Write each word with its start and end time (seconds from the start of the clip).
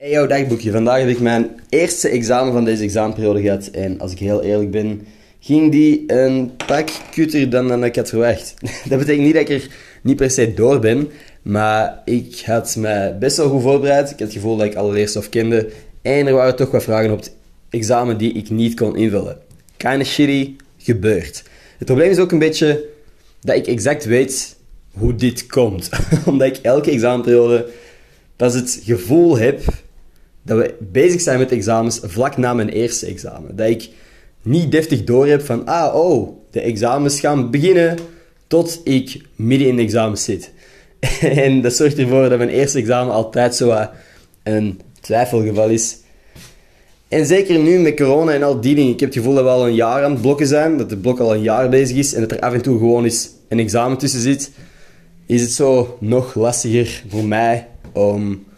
Hey 0.00 0.10
yo, 0.10 0.26
dagboekje. 0.26 0.70
Vandaag 0.70 0.98
heb 0.98 1.08
ik 1.08 1.20
mijn 1.20 1.50
eerste 1.68 2.08
examen 2.08 2.52
van 2.52 2.64
deze 2.64 2.82
examenperiode 2.82 3.40
gehad. 3.40 3.66
En 3.66 4.00
als 4.00 4.12
ik 4.12 4.18
heel 4.18 4.42
eerlijk 4.42 4.70
ben, 4.70 5.06
ging 5.40 5.72
die 5.72 6.04
een 6.06 6.56
pak 6.66 6.88
kutter 7.10 7.50
dan, 7.50 7.68
dan 7.68 7.84
ik 7.84 7.96
had 7.96 8.08
verwacht. 8.08 8.54
Dat 8.88 8.98
betekent 8.98 9.24
niet 9.24 9.34
dat 9.34 9.48
ik 9.48 9.48
er 9.48 9.68
niet 10.02 10.16
per 10.16 10.30
se 10.30 10.54
door 10.54 10.78
ben, 10.78 11.08
maar 11.42 12.02
ik 12.04 12.42
had 12.44 12.76
me 12.76 13.16
best 13.18 13.36
wel 13.36 13.48
goed 13.48 13.62
voorbereid. 13.62 14.10
Ik 14.10 14.18
had 14.18 14.20
het 14.20 14.32
gevoel 14.32 14.56
dat 14.56 14.66
ik 14.66 14.74
alle 14.74 14.92
leerstof 14.92 15.28
kende. 15.28 15.70
En 16.02 16.26
er 16.26 16.32
waren 16.32 16.56
toch 16.56 16.70
wat 16.70 16.82
vragen 16.82 17.10
op 17.10 17.18
het 17.18 17.34
examen 17.70 18.18
die 18.18 18.32
ik 18.32 18.50
niet 18.50 18.74
kon 18.74 18.96
invullen. 18.96 19.38
Kinda 19.76 20.04
shitty, 20.04 20.56
gebeurt. 20.78 21.42
Het 21.78 21.86
probleem 21.86 22.10
is 22.10 22.18
ook 22.18 22.32
een 22.32 22.38
beetje 22.38 22.84
dat 23.40 23.56
ik 23.56 23.66
exact 23.66 24.04
weet 24.04 24.56
hoe 24.92 25.14
dit 25.14 25.46
komt. 25.46 25.88
Omdat 26.26 26.46
ik 26.46 26.56
elke 26.62 26.90
examenperiode 26.90 27.66
pas 28.36 28.54
het 28.54 28.80
gevoel 28.84 29.38
heb 29.38 29.62
dat 30.50 30.58
we 30.58 30.74
bezig 30.78 31.20
zijn 31.20 31.38
met 31.38 31.52
examens 31.52 32.00
vlak 32.02 32.36
na 32.36 32.54
mijn 32.54 32.68
eerste 32.68 33.06
examen. 33.06 33.56
Dat 33.56 33.68
ik 33.68 33.88
niet 34.42 34.70
deftig 34.70 35.04
door 35.04 35.26
heb 35.26 35.44
van, 35.44 35.66
ah, 35.66 35.94
oh, 35.94 36.28
de 36.50 36.60
examens 36.60 37.20
gaan 37.20 37.50
beginnen 37.50 37.98
tot 38.46 38.80
ik 38.84 39.20
midden 39.36 39.68
in 39.68 39.76
de 39.76 39.82
examens 39.82 40.24
zit. 40.24 40.52
en 41.44 41.60
dat 41.60 41.74
zorgt 41.74 41.98
ervoor 41.98 42.28
dat 42.28 42.38
mijn 42.38 42.50
eerste 42.50 42.78
examen 42.78 43.14
altijd 43.14 43.54
zo 43.54 43.86
een 44.42 44.80
twijfelgeval 45.00 45.68
is. 45.68 45.96
En 47.08 47.26
zeker 47.26 47.58
nu 47.58 47.78
met 47.78 47.96
corona 47.96 48.32
en 48.32 48.42
al 48.42 48.60
die 48.60 48.74
dingen, 48.74 48.92
ik 48.92 49.00
heb 49.00 49.08
het 49.08 49.18
gevoel 49.18 49.34
dat 49.34 49.44
we 49.44 49.50
al 49.50 49.66
een 49.66 49.74
jaar 49.74 50.04
aan 50.04 50.12
het 50.12 50.20
blokken 50.20 50.46
zijn, 50.46 50.78
dat 50.78 50.88
de 50.88 50.96
blok 50.96 51.18
al 51.18 51.34
een 51.34 51.42
jaar 51.42 51.68
bezig 51.68 51.96
is 51.96 52.14
en 52.14 52.20
dat 52.20 52.32
er 52.32 52.40
af 52.40 52.52
en 52.52 52.62
toe 52.62 52.78
gewoon 52.78 53.04
eens 53.04 53.30
een 53.48 53.58
examen 53.58 53.98
tussen 53.98 54.20
zit, 54.20 54.50
is 55.26 55.40
het 55.40 55.52
zo 55.52 55.96
nog 56.00 56.34
lastiger 56.34 57.02
voor 57.08 57.24
mij 57.24 57.66
om 57.92 58.48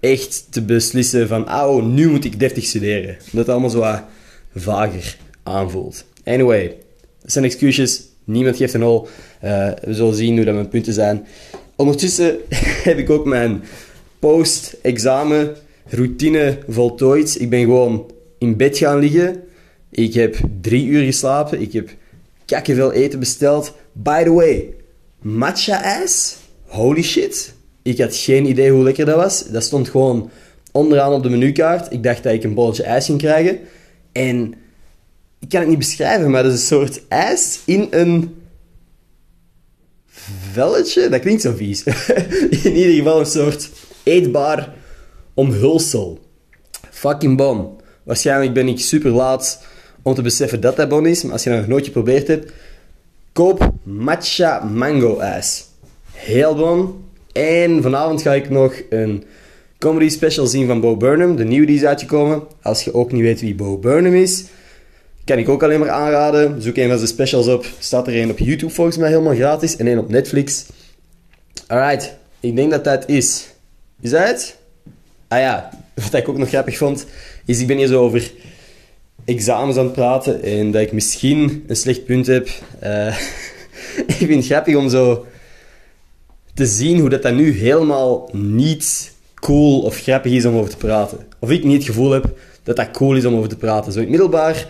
echt 0.00 0.46
te 0.50 0.62
beslissen 0.62 1.28
van, 1.28 1.48
oh, 1.52 1.84
nu 1.84 2.08
moet 2.08 2.24
ik 2.24 2.38
deftig 2.38 2.64
studeren. 2.64 3.16
Dat 3.18 3.32
het 3.32 3.48
allemaal 3.48 3.70
zo 3.70 3.78
wat 3.78 4.02
vager 4.54 5.16
aanvoelt. 5.42 6.04
Anyway, 6.24 6.76
dat 7.22 7.32
zijn 7.32 7.44
excuses. 7.44 8.02
Niemand 8.24 8.56
geeft 8.56 8.74
een 8.74 8.82
hol. 8.82 9.08
Uh, 9.44 9.70
we 9.84 9.94
zullen 9.94 10.14
zien 10.14 10.36
hoe 10.36 10.44
dat 10.44 10.54
mijn 10.54 10.68
punten 10.68 10.92
zijn. 10.92 11.26
Ondertussen 11.76 12.38
heb 12.88 12.98
ik 12.98 13.10
ook 13.10 13.24
mijn 13.26 13.62
post-examen 14.18 15.56
routine 15.88 16.58
voltooid. 16.68 17.40
Ik 17.40 17.50
ben 17.50 17.60
gewoon 17.60 18.10
in 18.38 18.56
bed 18.56 18.78
gaan 18.78 18.98
liggen. 18.98 19.42
Ik 19.90 20.14
heb 20.14 20.36
drie 20.60 20.86
uur 20.86 21.04
geslapen. 21.04 21.60
Ik 21.60 21.72
heb 21.72 21.90
veel 22.64 22.92
eten 22.92 23.18
besteld. 23.18 23.74
By 23.92 24.22
the 24.22 24.32
way, 24.32 24.74
matcha 25.18 25.82
ijs? 25.82 26.36
Holy 26.66 27.02
shit. 27.02 27.54
Ik 27.82 27.98
had 27.98 28.16
geen 28.16 28.46
idee 28.46 28.70
hoe 28.70 28.82
lekker 28.82 29.06
dat 29.06 29.16
was. 29.16 29.46
Dat 29.46 29.62
stond 29.62 29.88
gewoon 29.88 30.30
onderaan 30.72 31.12
op 31.12 31.22
de 31.22 31.28
menukaart. 31.28 31.92
Ik 31.92 32.02
dacht 32.02 32.22
dat 32.22 32.32
ik 32.32 32.44
een 32.44 32.54
bolletje 32.54 32.82
ijs 32.82 33.04
ging 33.04 33.18
krijgen. 33.18 33.58
En 34.12 34.54
ik 35.38 35.48
kan 35.48 35.60
het 35.60 35.68
niet 35.68 35.78
beschrijven, 35.78 36.30
maar 36.30 36.42
dat 36.42 36.52
is 36.52 36.60
een 36.60 36.66
soort 36.66 37.00
ijs 37.08 37.60
in 37.64 37.86
een 37.90 38.34
velletje. 40.52 41.08
Dat 41.08 41.20
klinkt 41.20 41.42
zo 41.42 41.52
vies. 41.56 41.82
in 42.62 42.76
ieder 42.76 42.94
geval 42.94 43.20
een 43.20 43.26
soort 43.26 43.70
eetbaar 44.02 44.74
omhulsel. 45.34 46.18
Fucking 46.90 47.36
bon. 47.36 47.68
Waarschijnlijk 48.02 48.52
ben 48.52 48.68
ik 48.68 48.80
super 48.80 49.10
laat 49.10 49.62
om 50.02 50.14
te 50.14 50.22
beseffen 50.22 50.60
dat 50.60 50.76
dat 50.76 50.88
bon 50.88 51.06
is. 51.06 51.22
Maar 51.22 51.32
als 51.32 51.44
je 51.44 51.50
dat 51.50 51.58
nog 51.58 51.68
nooit 51.68 51.84
geprobeerd 51.84 52.28
hebt, 52.28 52.52
koop 53.32 53.72
matcha 53.82 54.64
mango 54.64 55.18
ijs. 55.18 55.64
Heel 56.12 56.54
bon. 56.54 57.08
En 57.32 57.82
vanavond 57.82 58.22
ga 58.22 58.34
ik 58.34 58.50
nog 58.50 58.74
een 58.90 59.24
comedy 59.78 60.08
special 60.08 60.46
zien 60.46 60.66
van 60.66 60.80
Bo 60.80 60.96
Burnham, 60.96 61.36
de 61.36 61.44
nieuwe 61.44 61.66
die 61.66 61.76
is 61.76 61.84
uitgekomen. 61.84 62.42
Als 62.62 62.84
je 62.84 62.94
ook 62.94 63.12
niet 63.12 63.22
weet 63.22 63.40
wie 63.40 63.54
Bo 63.54 63.78
Burnham 63.78 64.14
is, 64.14 64.44
kan 65.24 65.38
ik 65.38 65.48
ook 65.48 65.62
alleen 65.62 65.80
maar 65.80 65.90
aanraden. 65.90 66.62
Zoek 66.62 66.76
een 66.76 66.88
van 66.88 66.96
zijn 66.96 67.08
specials 67.08 67.46
op. 67.46 67.66
Staat 67.78 68.06
er 68.06 68.16
een 68.16 68.30
op 68.30 68.38
YouTube 68.38 68.72
volgens 68.72 68.96
mij 68.96 69.08
helemaal 69.08 69.34
gratis 69.34 69.76
en 69.76 69.86
één 69.86 69.98
op 69.98 70.08
Netflix. 70.08 70.66
Alright, 71.66 72.16
ik 72.40 72.56
denk 72.56 72.70
dat 72.70 72.84
dat 72.84 73.08
is. 73.08 73.48
Is 74.00 74.10
dat 74.10 74.26
het? 74.26 74.56
Ah 75.28 75.38
ja, 75.38 75.70
wat 76.02 76.14
ik 76.14 76.28
ook 76.28 76.38
nog 76.38 76.48
grappig 76.48 76.76
vond, 76.76 77.06
is 77.46 77.60
ik 77.60 77.66
ben 77.66 77.76
hier 77.76 77.86
zo 77.86 78.02
over 78.02 78.32
examens 79.24 79.76
aan 79.76 79.84
het 79.84 79.92
praten 79.92 80.42
en 80.42 80.70
dat 80.70 80.82
ik 80.82 80.92
misschien 80.92 81.64
een 81.66 81.76
slecht 81.76 82.04
punt 82.04 82.26
heb. 82.26 82.48
Uh, 82.82 83.06
ik 84.06 84.14
vind 84.16 84.34
het 84.34 84.46
grappig 84.46 84.76
om 84.76 84.88
zo 84.88 85.26
te 86.54 86.66
zien 86.66 87.00
hoe 87.00 87.08
dat, 87.08 87.22
dat 87.22 87.34
nu 87.34 87.52
helemaal 87.52 88.28
niet 88.32 89.12
cool 89.34 89.80
of 89.80 89.96
grappig 89.96 90.32
is 90.32 90.44
om 90.44 90.54
over 90.54 90.70
te 90.70 90.76
praten. 90.76 91.26
Of 91.38 91.50
ik 91.50 91.64
niet 91.64 91.76
het 91.76 91.84
gevoel 91.84 92.10
heb 92.10 92.38
dat 92.62 92.76
dat 92.76 92.90
cool 92.90 93.16
is 93.16 93.24
om 93.24 93.34
over 93.34 93.48
te 93.48 93.56
praten. 93.56 93.92
Zo 93.92 93.98
in 93.98 94.04
het 94.04 94.10
middelbaar 94.10 94.66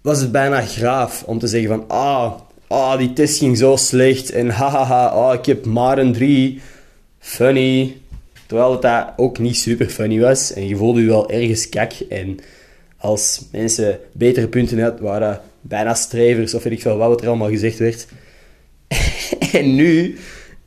was 0.00 0.20
het 0.20 0.32
bijna 0.32 0.60
graaf 0.60 1.22
om 1.22 1.38
te 1.38 1.46
zeggen 1.46 1.68
van 1.68 1.84
ah, 1.88 2.32
ah 2.66 2.98
die 2.98 3.12
test 3.12 3.38
ging 3.38 3.58
zo 3.58 3.76
slecht 3.76 4.30
en 4.30 4.50
hahaha, 4.50 5.06
ah, 5.06 5.34
ik 5.34 5.46
heb 5.46 5.64
maar 5.64 5.98
een 5.98 6.12
3. 6.12 6.60
Funny. 7.18 7.96
Terwijl 8.46 8.72
het 8.72 8.82
dat 8.82 9.12
ook 9.16 9.38
niet 9.38 9.56
super 9.56 9.86
funny 9.86 10.20
was. 10.20 10.52
En 10.52 10.68
je 10.68 10.76
voelde 10.76 11.00
je 11.00 11.06
wel 11.06 11.30
ergens 11.30 11.68
kak. 11.68 11.92
En 11.92 12.38
als 12.96 13.42
mensen 13.52 13.98
betere 14.12 14.48
punten 14.48 14.80
hadden, 14.82 15.02
waren 15.02 15.40
bijna 15.60 15.94
strevers 15.94 16.54
of 16.54 16.62
weet 16.62 16.72
ik 16.72 16.80
veel 16.80 16.96
wat 16.96 17.20
er 17.20 17.28
allemaal 17.28 17.48
gezegd 17.48 17.78
werd. 17.78 18.06
en 19.52 19.74
nu 19.74 20.18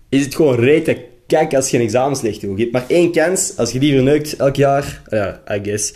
is 0.10 0.24
het 0.24 0.36
gewoon 0.36 0.56
rete 0.56 0.98
kijk 1.28 1.56
als 1.56 1.70
je 1.70 1.78
een 1.78 1.84
examen 1.84 2.18
slecht 2.18 2.42
doet. 2.42 2.58
Je 2.58 2.62
hebt 2.62 2.74
maar 2.74 2.86
één 2.88 3.12
kans. 3.12 3.58
Als 3.58 3.72
je 3.72 3.80
die 3.80 3.94
verneukt 3.94 4.36
elk 4.36 4.56
jaar, 4.56 5.02
ja, 5.10 5.42
I 5.52 5.60
guess, 5.64 5.94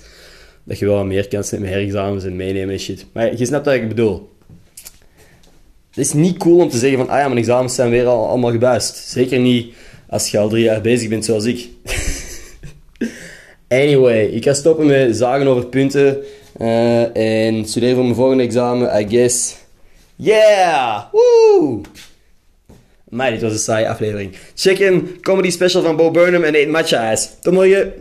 dat 0.63 0.79
je 0.79 0.85
wel 0.85 1.05
meer 1.05 1.27
kans 1.27 1.49
hebt 1.49 1.61
met 1.61 1.71
herexamens 1.71 2.23
en 2.23 2.35
meenemen 2.35 2.73
en 2.73 2.79
shit. 2.79 3.05
Maar 3.13 3.37
je 3.37 3.45
snapt 3.45 3.65
wat 3.65 3.73
ik 3.73 3.87
bedoel. 3.87 4.29
Het 5.89 6.05
is 6.05 6.13
niet 6.13 6.37
cool 6.37 6.59
om 6.59 6.69
te 6.69 6.77
zeggen 6.77 6.99
van, 6.99 7.09
ah 7.09 7.19
ja, 7.19 7.25
mijn 7.25 7.37
examens 7.37 7.75
zijn 7.75 7.89
weer 7.89 8.05
al, 8.05 8.27
allemaal 8.27 8.51
gebuist. 8.51 8.95
Zeker 8.95 9.39
niet 9.39 9.73
als 10.09 10.27
je 10.27 10.37
al 10.37 10.49
drie 10.49 10.63
jaar 10.63 10.81
bezig 10.81 11.09
bent 11.09 11.25
zoals 11.25 11.45
ik. 11.45 11.69
anyway, 13.81 14.25
ik 14.25 14.43
ga 14.43 14.53
stoppen 14.53 14.85
met 14.85 15.15
zagen 15.15 15.47
over 15.47 15.65
punten. 15.65 16.17
Uh, 16.57 17.15
en 17.17 17.65
studeren 17.65 17.95
voor 17.95 18.03
mijn 18.03 18.15
volgende 18.15 18.43
examen, 18.43 19.01
I 19.01 19.07
guess. 19.09 19.55
Yeah! 20.15 21.03
Woo! 21.11 21.81
Maar 23.11 23.31
dit 23.31 23.41
was 23.41 23.51
een 23.51 23.59
saaie 23.59 23.89
aflevering. 23.89 24.35
Check 24.55 24.79
in, 24.79 25.17
comedy 25.21 25.49
special 25.49 25.81
van 25.81 25.95
Bo 25.95 26.11
Burnham 26.11 26.43
en 26.43 26.55
eet 26.55 26.69
matcha 26.69 26.97
ijs. 26.97 27.29
Tot 27.41 27.53
morgen! 27.53 27.93